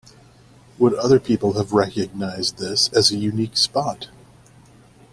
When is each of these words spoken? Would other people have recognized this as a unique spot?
Would 0.79 0.95
other 0.95 1.19
people 1.19 1.53
have 1.59 1.73
recognized 1.73 2.57
this 2.57 2.89
as 2.91 3.11
a 3.11 3.17
unique 3.17 3.55
spot? 3.55 4.09